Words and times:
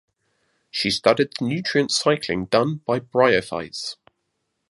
She 0.71 0.89
studied 0.89 1.31
the 1.37 1.45
nutrient 1.45 1.91
cycling 1.91 2.45
done 2.47 2.77
by 2.87 3.01
bryophytes. 3.01 3.97